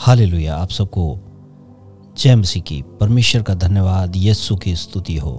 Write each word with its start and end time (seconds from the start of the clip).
Hallelujah. 0.00 0.56
आप 0.56 0.68
सबको 0.68 1.18
जय 2.18 2.36
मसीह 2.36 2.62
की 2.62 2.82
परमेश्वर 2.82 3.42
का 3.42 3.54
धन्यवाद 3.54 4.12
यस्सु 4.16 4.56
की 4.56 4.76
स्तुति 4.76 5.16
हो। 5.16 5.32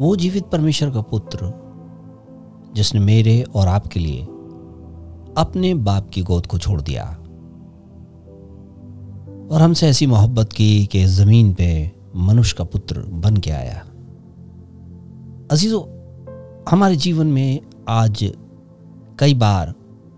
वो 0.00 0.16
जीवित 0.16 0.44
परमेश्वर 0.44 0.90
का 0.90 1.00
पुत्र, 1.00 1.38
जिसने 2.74 3.00
मेरे 3.00 3.42
और 3.54 3.68
आपके 3.68 4.00
लिए 4.00 4.22
अपने 5.38 5.74
बाप 5.74 6.08
की 6.08 6.22
गोद 6.22 6.46
को 6.46 6.58
छोड़ 6.58 6.80
दिया 6.80 7.04
और 9.50 9.62
हमसे 9.62 9.88
ऐसी 9.88 10.06
मोहब्बत 10.06 10.52
की 10.52 10.86
कि 10.86 11.04
ज़मीन 11.04 11.54
पे 11.54 11.92
मनुष्य 12.16 12.54
का 12.58 12.64
पुत्र 12.64 13.00
बन 13.00 13.36
के 13.36 13.50
आया। 13.50 13.80
अजीजो, 15.50 15.80
हमारे 16.70 16.96
जीवन 16.96 17.26
में 17.26 17.60
आज 17.88 18.32
कई 19.18 19.34
बार 19.34 19.74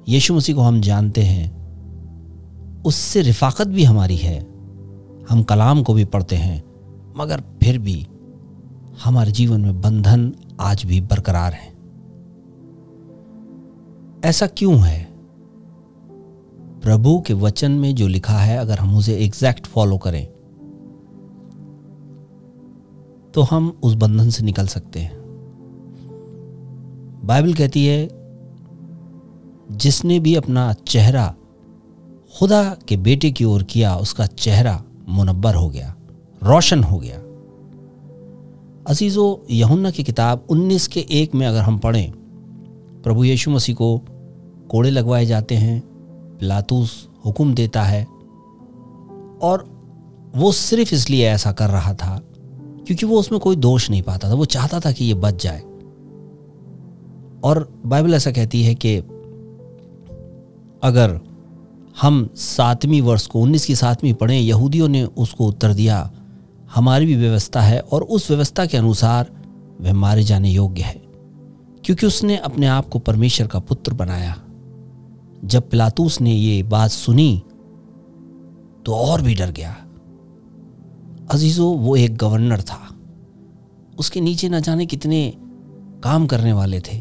यीशु 0.08 0.34
मसीह 0.34 0.56
को 0.56 0.62
हम 0.62 0.80
जानते 0.80 1.22
हैं 1.22 1.61
उससे 2.84 3.22
रिफाकत 3.22 3.66
भी 3.66 3.84
हमारी 3.84 4.16
है। 4.16 4.40
हम 5.30 5.42
कलाम 5.42 5.82
को 5.82 5.94
भी 5.94 6.04
पढ़ते 6.04 6.36
हैं, 6.36 6.62
मगर 7.16 7.40
फिर 7.62 7.78
भी 7.78 8.06
हमारे 9.04 9.32
जीवन 9.32 9.60
में 9.60 9.80
बंधन 9.80 10.32
आज 10.60 10.84
भी 10.84 11.00
बरकरार 11.00 11.52
है। 11.52 11.70
ऐसा 14.24 14.46
क्यों 14.46 14.78
है? 14.78 15.02
प्रभु 16.80 17.20
के 17.20 17.34
वचन 17.34 17.72
में 17.72 17.94
जो 17.94 18.06
लिखा 18.08 18.38
है, 18.38 18.58
अगर 18.58 18.78
हम 18.78 18.96
उसे 18.96 19.16
एग्जैक्ट 19.16 19.66
फॉलो 19.66 19.98
करें 19.98 20.26
तो 23.34 23.42
हम 23.42 23.68
उस 23.82 23.94
बंधन 23.94 24.30
से 24.30 24.44
निकल 24.44 24.66
सकते 24.66 25.00
हैं। 25.00 25.20
बाइबल 27.24 27.54
कहती 27.54 27.86
है, 27.86 28.08
जिसने 29.72 30.18
भी 30.20 30.34
अपना 30.34 30.72
चेहरा 30.72 31.34
खुदा 32.38 32.76
के 32.88 32.96
बेटे 32.96 33.30
की 33.30 33.44
ओर 33.44 33.62
किया 33.62 33.96
उसका 33.96 34.26
चेहरा 34.26 34.82
मुनबर 35.08 35.54
हो 35.54 35.68
गया, 35.68 35.94
रोशन 36.42 36.82
हो 36.82 36.98
गया। 36.98 37.18
अजीज़ो 38.86 39.46
यहुन्ना 39.50 39.90
की 39.90 40.02
किताब 40.02 40.46
19 40.50 40.86
के 40.86 41.06
एक 41.10 41.34
में 41.34 41.46
अगर 41.46 41.60
हम 41.60 41.78
पढ़ें, 41.78 42.12
प्रभु 43.02 43.24
यीशु 43.24 43.50
मसीह 43.50 43.74
को 43.74 43.98
कोड़े 44.70 44.90
लगवाए 44.90 45.26
जाते 45.26 45.54
हैं, 45.54 45.80
पिलातूस 46.40 47.08
हुक्म 47.24 47.54
देता 47.54 47.82
है, 47.82 48.04
और 49.42 49.64
वो 50.36 50.52
सिर्फ़ 50.52 50.94
इसलिए 50.94 51.28
ऐसा 51.28 51.52
कर 51.52 51.70
रहा 51.70 51.94
था 51.94 52.20
क्योंकि 52.86 53.06
वो 53.06 53.18
उसमें 53.18 53.40
कोई 53.40 53.56
दोष 53.56 53.90
नहीं 53.90 54.02
पाता 54.02 54.28
था, 54.30 54.34
वो 54.34 54.44
चाहता 54.44 54.80
था 54.80 54.92
कि 54.92 55.04
ये 55.04 55.14
बच 55.14 55.42
जाए। 55.42 55.60
और 57.44 57.68
बाइबल 57.86 58.14
ऐसा 58.14 58.30
कहती 58.30 58.62
है 58.62 58.74
कि 58.74 58.96
अगर 60.82 61.31
हम 62.00 62.28
सातवीं 62.34 63.00
वर्ष 63.02 63.26
को, 63.26 63.40
उन्नीस 63.40 63.64
की 63.66 63.74
सातवीं 63.76 64.12
पढ़ें, 64.14 64.38
यहूदियों 64.38 64.88
ने 64.88 65.04
उसको 65.04 65.46
उत्तर 65.46 65.74
दिया, 65.74 66.10
हमारी 66.74 67.06
भी 67.06 67.16
व्यवस्था 67.16 67.60
है 67.60 67.80
और 67.80 68.02
उस 68.02 68.30
व्यवस्था 68.30 68.66
के 68.66 68.76
अनुसार 68.76 69.30
वह 69.80 69.92
मारे 69.92 70.22
जाने 70.22 70.50
योग्य 70.50 70.82
है, 70.82 71.02
क्योंकि 71.84 72.06
उसने 72.06 72.36
अपने 72.36 72.66
आप 72.66 72.88
को 72.88 72.98
परमेश्वर 72.98 73.46
का 73.46 73.58
पुत्र 73.58 73.94
बनाया। 73.94 74.34
जब 75.44 75.68
पिलातूस 75.70 76.20
ने 76.20 76.32
ये 76.32 76.62
बात 76.62 76.90
सुनी 76.90 77.42
तो 78.86 78.94
और 78.94 79.22
भी 79.22 79.34
डर 79.34 79.50
गया। 79.50 79.76
अजीजो, 81.30 81.66
वो 81.66 81.96
एक 81.96 82.16
गवर्नर 82.16 82.60
था। 82.60 82.78
उसके 83.98 84.20
नीचे 84.20 84.48
न 84.48 84.60
जाने 84.60 84.86
कितने 84.86 85.34
काम 86.04 86.26
करने 86.26 86.52
वाले 86.52 86.80
थे। 86.80 86.98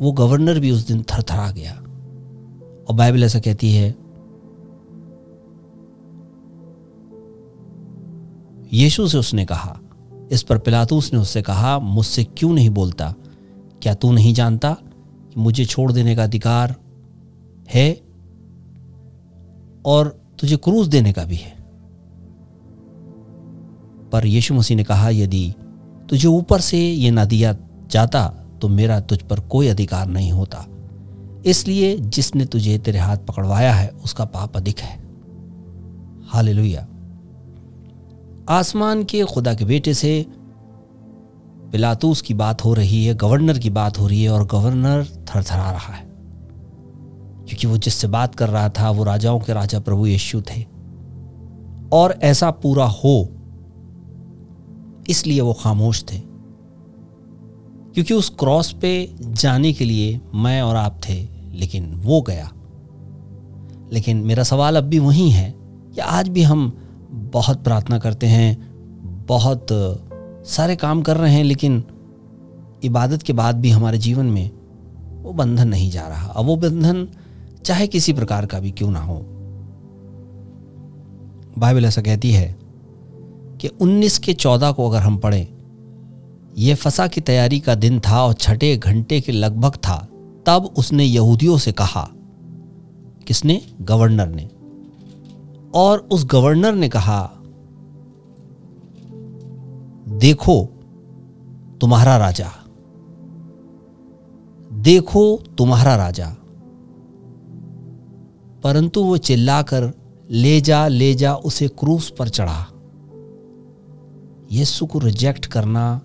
वो 0.00 0.12
गवर्नर 0.12 0.58
भी 0.58 0.70
उस 0.70 0.86
दिन 0.86 1.02
थरथरा 1.02 1.50
गया। 1.50 1.80
और 2.88 2.94
बाइबल 2.94 3.24
ऐसा 3.24 3.38
कहती 3.38 3.72
है, 3.72 3.94
यीशु 8.72 9.08
से 9.08 9.18
उसने 9.18 9.44
कहा, 9.44 9.78
इस 10.32 10.42
पर 10.42 10.58
पिलातूस 10.58 11.12
ने 11.12 11.18
उससे 11.18 11.42
कहा, 11.42 11.78
मुझसे 11.78 12.24
क्यों 12.24 12.52
नहीं 12.52 12.70
बोलता? 12.70 13.14
क्या 13.82 13.94
तू 13.94 14.12
नहीं 14.12 14.34
जानता 14.34 14.72
कि 14.72 15.40
मुझे 15.40 15.64
छोड़ 15.64 15.92
देने 15.92 16.16
का 16.16 16.24
अधिकार 16.24 16.74
है 17.74 18.00
और 19.86 20.08
तुझे 20.38 20.56
क्रूज 20.56 20.88
देने 20.88 21.12
का 21.12 21.24
भी 21.24 21.36
है? 21.36 21.52
पर 24.12 24.26
यीशु 24.26 24.54
मसीह 24.54 24.76
ने 24.76 24.84
कहा, 24.84 25.08
यदि 25.10 25.54
तुझे 26.10 26.28
ऊपर 26.28 26.60
से 26.60 26.78
ये 26.78 27.10
ना 27.10 27.24
दिया 27.24 27.56
जाता 27.90 28.28
तो 28.62 28.68
मेरा 28.68 29.00
तुझ 29.00 29.22
पर 29.22 29.40
कोई 29.40 29.68
अधिकार 29.68 30.06
नहीं 30.06 30.32
होता। 30.32 30.66
इसलिए 31.46 31.96
जिसने 31.96 32.44
तुझे 32.44 32.78
तेरे 32.78 32.98
हाथ 32.98 33.16
पकड़वाया 33.16 33.74
है, 33.74 33.88
उसका 33.88 34.24
पाप 34.24 34.56
अधिक 34.56 34.78
है। 34.78 35.04
हाल 36.26 36.78
आसमान 38.48 39.04
के 39.04 39.24
खुदा 39.24 39.54
के 39.54 39.64
बेटे 39.64 39.94
से 39.94 40.26
पिलातूस 41.72 42.20
की 42.20 42.34
बात 42.34 42.64
हो 42.64 42.74
रही 42.74 43.04
है, 43.04 43.14
गवर्नर 43.14 43.58
की 43.58 43.70
बात 43.70 44.00
हो 44.00 44.06
रही 44.06 44.24
है, 44.24 44.30
और 44.30 44.46
गवर्नर 44.46 45.04
थरथरा 45.04 45.70
रहा 45.70 45.94
है। 45.94 46.04
क्योंकि 47.44 47.66
वो 47.66 47.76
जिससे 47.76 48.08
बात 48.08 48.34
कर 48.34 48.48
रहा 48.48 48.68
था, 48.68 48.90
वो 48.90 49.04
राजाओं 49.04 49.40
के 49.40 49.52
राजा 49.52 49.80
प्रभु 49.80 50.06
यीशु 50.06 50.40
थे। 50.40 50.66
और 51.92 52.18
ऐसा 52.22 52.50
पूरा 52.50 52.86
हो, 52.86 53.28
इसलिए 55.08 55.40
वो 55.40 55.52
खामोश 55.52 56.04
थे। 56.12 56.18
क्योंकि 57.94 58.14
उस 58.14 58.28
क्रॉस 58.38 58.72
पे 58.72 59.14
जाने 59.20 59.72
के 59.72 59.84
लिए 59.84 60.20
मैं 60.34 60.62
और 60.62 60.76
आप 60.76 61.00
थे। 61.08 61.33
लेकिन 61.54 61.94
वो 61.94 62.20
गया। 62.22 62.52
लेकिन 63.92 64.16
मेरा 64.16 64.42
सवाल 64.42 64.76
अब 64.76 64.84
भी 64.84 64.98
वही 64.98 65.30
है 65.30 65.54
कि 65.94 66.00
आज 66.00 66.28
भी 66.28 66.42
हम 66.42 66.78
बहुत 67.10 67.64
प्रार्थना 67.64 67.98
करते 67.98 68.26
हैं, 68.26 68.74
बहुत 69.28 69.66
सारे 70.46 70.76
काम 70.76 71.02
कर 71.02 71.16
रहे 71.16 71.32
हैं, 71.32 71.44
लेकिन 71.44 71.84
इबादत 72.84 73.22
के 73.22 73.32
बाद 73.32 73.56
भी 73.56 73.70
हमारे 73.70 73.98
जीवन 73.98 74.26
में 74.26 74.50
वो 75.22 75.32
बंधन 75.32 75.68
नहीं 75.68 75.90
जा 75.90 76.08
रहा। 76.08 76.26
अब 76.26 76.46
वो 76.46 76.56
बंधन 76.56 77.08
चाहे 77.64 77.86
किसी 77.86 78.12
प्रकार 78.12 78.46
का 78.46 78.60
भी 78.60 78.70
क्यों 78.70 78.90
ना 78.90 79.00
हो। 79.00 79.26
बाइबल 81.58 81.84
ऐसा 81.84 82.02
कहती 82.02 82.32
है 82.32 82.56
कि 83.60 83.68
19 83.68 84.18
के 84.18 84.32
14 84.32 84.72
को 84.72 84.90
अगर 84.90 84.98
हम 84.98 85.16
पढ़ें 85.18 85.48
यह 86.58 86.74
फसा 86.74 87.06
की 87.06 87.20
तैयारी 87.20 87.60
का 87.60 87.74
दिन 87.74 88.00
था 88.00 88.24
और 88.24 88.32
छठे 88.32 88.76
घंटे 88.76 89.20
के 89.20 89.32
लगभग 89.32 89.74
था। 89.74 90.08
तब 90.46 90.74
उसने 90.78 91.04
यहूदियों 91.04 91.58
से 91.58 91.72
कहा, 91.72 92.10
किसने? 93.26 93.62
गवर्नर 93.80 94.26
ने। 94.26 94.50
और 95.74 95.98
उस 95.98 96.26
गवर्नर 96.26 96.74
ने 96.74 96.88
कहा, 96.88 97.30
देखो 100.08 100.68
तुम्हारा 101.80 102.16
राजा। 102.16 102.50
देखो 104.72 105.36
तुम्हारा 105.58 105.96
राजा। 105.96 106.36
परंतु 108.64 109.04
वो 109.04 109.16
चिल्लाकर, 109.16 109.92
ले 110.30 110.60
जा 110.60 110.88
ले 110.88 111.14
जा, 111.14 111.34
उसे 111.34 111.68
क्रूस 111.68 112.10
पर 112.18 112.28
चढ़ा। 112.28 112.66
यीशु 114.52 114.86
को 114.86 114.98
रिजेक्ट 114.98 115.46
करना 115.46 116.00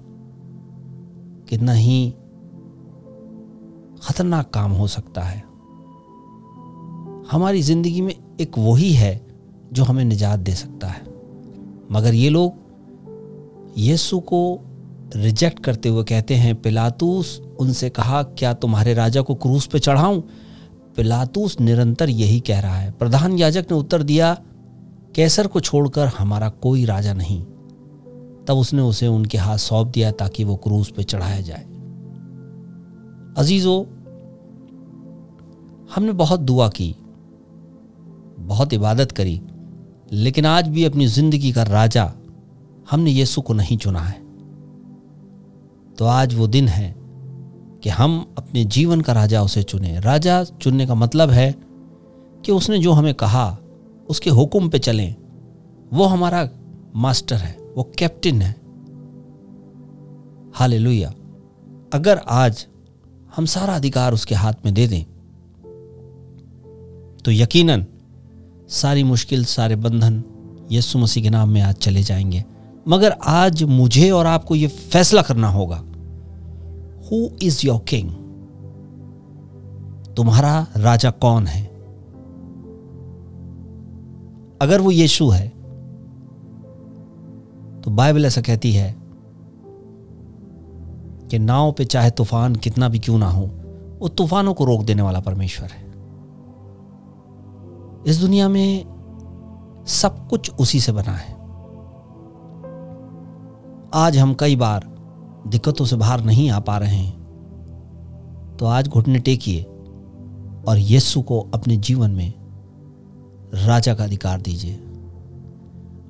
कितना 1.49 1.71
ही 1.71 2.13
खतरनाक 4.03 4.49
काम 4.49 4.71
हो 4.71 4.87
सकता 4.87 5.21
है। 5.21 5.43
हमारी 7.31 7.61
ज़िंदगी 7.61 8.01
में 8.01 8.15
एक 8.41 8.57
वही 8.57 8.93
है 8.93 9.27
जो 9.73 9.83
हमें 9.83 10.05
निजात 10.05 10.39
दे 10.39 10.51
सकता 10.51 10.87
है। 10.87 11.01
मगर 11.91 12.13
ये 12.13 12.29
लोग 12.29 12.53
यीशु 13.77 14.19
को 14.19 14.59
रिजेक्ट 15.15 15.63
करते 15.63 15.89
हुए 15.89 16.03
कहते 16.03 16.35
हैं, 16.35 16.61
पिलातूस, 16.61 17.41
उनसे 17.59 17.89
कहा, 17.89 18.23
क्या 18.23 18.53
तुम्हारे 18.53 18.93
राजा 18.93 19.21
को 19.21 19.35
क्रूस 19.35 19.67
पे 19.67 19.79
चढ़ाऊं? 19.79 20.21
पिलातूस 20.95 21.59
निरंतर 21.59 22.09
यही 22.09 22.39
कह 22.39 22.59
रहा 22.59 22.75
है। 22.75 22.91
प्रधान 22.91 23.39
याजक 23.39 23.65
ने 23.71 23.77
उत्तर 23.77 24.03
दिया, 24.03 24.37
कैसर 25.15 25.47
को 25.47 25.59
छोड़कर 25.59 26.07
हमारा 26.07 26.49
कोई 26.49 26.85
राजा 26.85 27.13
नहीं। 27.13 27.41
तब 28.45 28.51
उसने 28.51 28.81
उसे 28.81 29.07
उनके 29.07 29.37
हाथ 29.37 29.57
सौंप 29.57 29.87
दिया 29.87 30.11
ताकि 30.11 30.43
वो 30.43 30.55
क्रूस 30.55 30.91
पे 30.91 31.03
चढ़ाया 31.03 31.41
जाए। 31.41 31.65
अजीज़ो, 33.37 33.81
हमने 35.95 36.11
बहुत 36.11 36.39
दुआ 36.39 36.69
की, 36.69 36.95
बहुत 38.39 38.73
इबादत 38.73 39.11
करी, 39.11 39.41
लेकिन 40.11 40.45
आज 40.45 40.67
भी 40.67 40.83
अपनी 40.85 41.07
ज़िंदगी 41.07 41.51
का 41.51 41.63
राजा 41.63 42.13
हमने 42.91 43.11
यीशु 43.11 43.41
को 43.41 43.53
नहीं 43.53 43.77
चुना 43.77 43.99
है। 43.99 44.21
तो 45.95 46.05
आज 46.05 46.35
वो 46.35 46.47
दिन 46.47 46.67
है 46.67 46.95
कि 47.83 47.89
हम 47.89 48.33
अपने 48.37 48.65
जीवन 48.65 49.01
का 49.01 49.13
राजा 49.13 49.43
उसे 49.43 49.63
चुने। 49.63 49.99
राजा 49.99 50.43
चुनने 50.43 50.87
का 50.87 50.95
मतलब 50.95 51.29
है 51.29 51.55
कि 52.45 52.51
उसने 52.51 52.79
जो 52.79 52.91
हमें 52.91 53.13
कहा, 53.13 53.57
उसके 54.09 54.29
हुक्म 54.29 54.69
पे 54.69 54.79
चलें। 54.79 55.15
वो 55.93 56.05
हमारा 56.05 56.49
मास्टर 56.95 57.35
है, 57.35 57.57
वो 57.77 57.91
कैप्टन 57.99 58.41
है। 58.41 58.51
हाल 60.55 60.95
अगर 61.93 62.17
आज 62.17 62.67
हम 63.35 63.45
सारा 63.45 63.75
अधिकार 63.75 64.13
उसके 64.13 64.35
हाथ 64.35 64.53
में 64.65 64.73
दे 64.73 64.87
दें। 64.87 65.03
तो 67.25 67.31
यकीनन, 67.31 67.85
सारी 68.69 69.03
मुश्किल, 69.03 69.45
सारे 69.45 69.75
बंधन 69.75 70.23
यीशु 70.71 70.99
मसीह 70.99 71.23
के 71.23 71.29
नाम 71.29 71.49
में 71.49 71.61
आज 71.61 71.75
चले 71.75 72.03
जाएँगे। 72.03 72.45
मगर 72.87 73.11
आज 73.11 73.63
मुझे 73.63 74.11
और 74.11 74.25
आपको 74.25 74.55
यह 74.55 74.67
फैसला 74.67 75.21
करना 75.21 75.47
होगा। 75.47 75.83
हु 77.11 77.29
इज़ 77.41 77.67
योर 77.67 77.79
किंग 77.79 78.09
तुम्हारा 80.15 80.67
राजा 80.77 81.11
कौन 81.11 81.47
है? 81.47 81.65
अगर 84.61 84.81
वो 84.81 84.91
यीशु 84.91 85.29
है 85.29 85.47
तो 87.81 87.91
बाइबल 87.91 88.25
ऐसा 88.25 88.41
कहती 88.41 88.71
है 88.71 88.98
कि 91.29 91.39
नाव 91.39 91.71
पे 91.71 91.85
चाहे 91.85 92.11
तूफ़ान 92.11 92.55
कितना 92.55 92.89
भी 92.89 92.99
क्यों 92.99 93.17
ना 93.17 93.29
हो, 93.29 93.45
वो 93.99 94.07
तूफानों 94.07 94.53
को 94.53 94.65
रोक 94.65 94.83
देने 94.83 95.01
वाला 95.01 95.19
परमेश्वर 95.19 95.69
है। 95.69 95.87
इस 98.07 98.17
दुनिया 98.17 98.49
में 98.49 99.85
सब 99.87 100.27
कुछ 100.29 100.51
उसी 100.51 100.79
से 100.79 100.91
बना 100.91 101.11
है। 101.11 101.37
आज 103.95 104.17
हम 104.17 104.33
कई 104.33 104.55
बार 104.55 104.85
दिक्कतों 105.47 105.85
से 105.85 105.95
बाहर 105.95 106.21
नहीं 106.21 106.49
आ 106.49 106.59
पा 106.59 106.77
रहे 106.77 106.95
हैं 106.95 107.17
तो 108.57 108.65
आज 108.65 108.87
घुटने 108.87 109.19
टेकिए 109.19 109.63
और 110.67 110.77
यीशु 110.77 111.21
को 111.21 111.39
अपने 111.53 111.77
जीवन 111.77 112.11
में 112.11 112.33
राजा 113.67 113.93
का 113.93 114.03
अधिकार 114.03 114.41
दीजिए। 114.41 114.79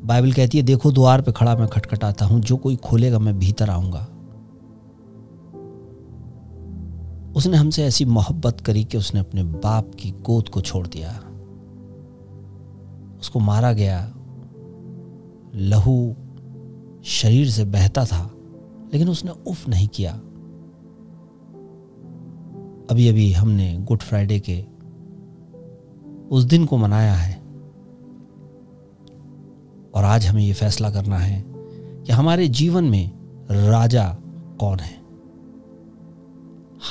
बाइबल 0.04 0.32
कहती 0.34 0.58
है, 0.58 0.64
देखो, 0.64 0.92
द्वार 0.92 1.22
पे 1.22 1.32
खड़ा 1.32 1.56
मैं 1.56 1.68
खटखटाता 1.68 2.26
हूँ, 2.26 2.40
जो 2.40 2.58
कोई 2.58 2.76
खोलेगा 2.76 3.20
मैं 3.20 3.38
भीतर 3.40 3.70
आऊँगा। 3.70 4.08
उसने 7.36 7.58
हमसे 7.58 7.84
ऐसी 7.84 8.06
मोहब्बत 8.06 8.62
करी 8.62 8.84
कि 8.84 8.98
उसने 8.98 9.20
अपने 9.20 9.44
बाप 9.44 9.92
की 10.00 10.12
गोद 10.12 10.50
को 10.50 10.62
छोड़ 10.62 10.88
दिया। 10.88 11.24
उसको 13.20 13.40
मारा 13.40 13.74
गया। 13.74 14.14
लहू 15.56 16.16
शरीर 17.04 17.50
से 17.50 17.66
बहता 17.66 18.06
था, 18.06 18.32
लेकिन 18.94 19.10
उसने 19.10 19.32
उफ 19.32 19.70
नहीं 19.70 19.88
किया। 19.88 20.14
अभी 22.92 23.10
अभी 23.10 23.34
हमने 23.34 23.78
गुड 23.78 24.00
फ्राइडे 24.00 24.40
के 24.40 24.66
उस 26.32 26.44
दिन 26.44 26.66
को 26.66 26.78
मनाया 26.78 27.14
है 27.14 27.36
और 29.96 30.04
आज 30.04 30.26
हमें 30.26 30.44
यह 30.44 30.54
फैसला 30.54 30.92
करना 30.92 31.18
है 31.18 31.46
कि 32.04 32.12
हमारे 32.12 32.48
जीवन 32.48 32.84
में 32.84 33.12
राजा 33.52 34.18
कौन 34.60 34.80
है? 34.80 34.99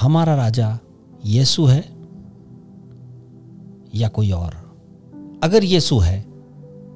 हमारा 0.00 0.34
राजा 0.34 0.78
यीशु 1.26 1.64
है 1.64 1.88
या 3.94 4.08
कोई 4.08 4.30
और? 4.30 4.54
अगर 5.42 5.64
यीशु 5.64 5.98
है 5.98 6.20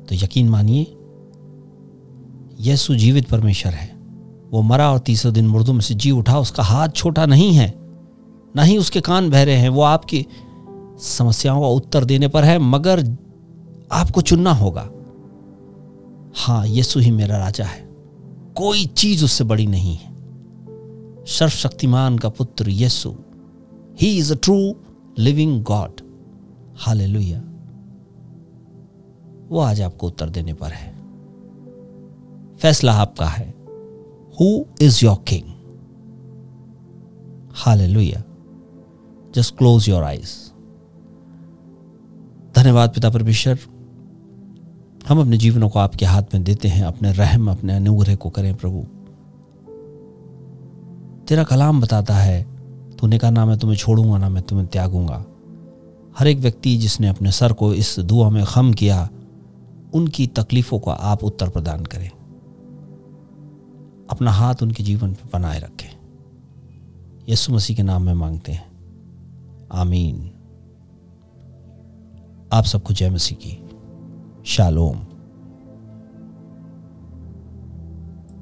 तो 0.08 0.14
यकीन 0.14 0.48
मानिए, 0.48 0.82
यीशु 2.60 2.94
जीवित 2.94 3.28
परमेश्वर 3.28 3.72
है। 3.72 3.96
वो 4.50 4.62
मरा 4.62 4.92
और 4.92 4.98
तीसरे 4.98 5.32
दिन 5.32 5.46
मुर्दों 5.46 5.72
में 5.72 5.80
से 5.80 5.94
जी 5.94 6.10
उठा, 6.10 6.38
उसका 6.38 6.62
हाथ 6.62 6.88
छोटा 6.88 7.26
नहीं 7.26 7.52
है, 7.52 7.74
ना 8.56 8.62
ही 8.62 8.78
उसके 8.78 9.00
कान 9.00 9.30
बहरे 9.30 9.54
हैं। 9.54 9.68
वो 9.68 9.82
आपकी 9.82 10.26
समस्याओं 10.98 11.60
का 11.60 11.66
उत्तर 11.66 12.04
देने 12.04 12.28
पर 12.28 12.44
है, 12.44 12.58
मगर 12.58 13.16
आपको 13.92 14.20
चुनना 14.20 14.52
होगा। 14.52 14.88
हाँ 16.36 16.66
यीशु 16.66 17.00
ही 17.00 17.10
मेरा 17.10 17.36
राजा 17.36 17.64
है। 17.64 17.88
कोई 18.54 18.86
चीज़ 18.86 19.24
उससे 19.24 19.44
बड़ी 19.44 19.66
नहीं 19.66 19.96
है। 19.96 20.11
सर्वशक्तिमान 21.26 22.18
का 22.18 22.28
पुत्र 22.28 22.68
यीशु। 22.68 23.14
He 24.00 24.18
is 24.18 24.32
a 24.32 24.36
true 24.36 24.76
living 25.18 25.62
God 25.62 26.00
hallelujah 26.76 27.40
वो 29.48 29.60
आज 29.60 29.80
आपको 29.80 30.06
उत्तर 30.06 30.30
देने 30.30 30.54
पर 30.54 30.70
है। 30.70 30.94
फैसला 32.56 32.92
आपका 32.92 33.26
है। 33.26 33.54
Who 34.40 34.64
is 34.80 35.04
your 35.04 35.16
king 35.28 35.48
hallelujah 37.52 38.22
just 39.34 39.56
close 39.58 39.88
your 39.88 40.04
eyes 40.04 40.52
धन्यवाद 42.54 42.90
पिता 42.90 43.10
परमेश्वर। 43.10 43.58
हम 45.08 45.20
अपने 45.20 45.36
जीवनों 45.36 45.68
को 45.68 45.78
आपके 45.78 46.04
हाथ 46.04 46.22
में 46.34 46.44
देते 46.44 46.68
हैं। 46.68 46.84
अपने 46.84 47.12
रहम, 47.12 47.50
अपने 47.50 47.72
अनुग्रह 47.72 48.16
को 48.16 48.30
करें 48.30 48.54
प्रभु। 48.54 48.86
तेरा 51.28 51.44
कलाम 51.44 51.80
बताता 51.80 52.14
है, 52.14 52.46
तूने 52.90 53.18
कहा, 53.18 53.30
ना 53.30 53.46
मैं 53.46 53.58
तुम्हें 53.58 53.78
छोड़ूँगा, 53.78 54.18
ना 54.18 54.28
मैं 54.28 54.42
तुम्हें 54.42 54.68
त्यागूँगा। 54.68 55.24
हर 56.18 56.26
एक 56.26 56.38
व्यक्ति 56.38 56.76
जिसने 56.76 57.08
अपने 57.08 57.32
सर 57.32 57.52
को 57.52 57.74
इस 57.74 58.00
दुआ 58.00 58.30
में 58.30 58.44
खम 58.44 58.72
किया, 58.72 59.08
उनकी 59.94 60.26
तकलीफ़ों 60.26 60.78
का 60.78 60.92
आप 60.92 61.24
उत्तर 61.24 61.48
प्रदान 61.48 61.84
करें। 61.84 62.10
अपना 64.10 64.30
हाथ 64.30 64.54
उनके 64.62 64.82
जीवन 64.82 65.12
पर 65.12 65.30
बनाए 65.32 65.60
रखें। 65.60 65.98
यीशु 67.28 67.52
मसीह 67.52 67.76
के 67.76 67.82
नाम 67.82 68.02
में 68.02 68.14
मांगते 68.14 68.52
हैं। 68.52 68.72
आमीन। 69.72 70.30
आप 72.52 72.64
सबको 72.64 72.94
जय 72.94 73.10
मसीह 73.10 73.38
की। 73.38 73.70
शालोम। 74.46 75.06